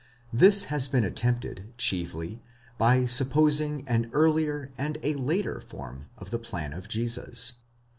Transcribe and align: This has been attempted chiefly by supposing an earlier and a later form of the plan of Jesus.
This 0.33 0.63
has 0.73 0.87
been 0.87 1.03
attempted 1.03 1.75
chiefly 1.77 2.41
by 2.79 3.05
supposing 3.05 3.87
an 3.87 4.09
earlier 4.13 4.71
and 4.75 4.97
a 5.03 5.13
later 5.13 5.59
form 5.61 6.07
of 6.17 6.31
the 6.31 6.39
plan 6.39 6.73
of 6.73 6.87
Jesus. 6.87 7.53